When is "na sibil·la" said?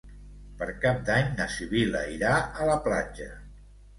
1.41-2.01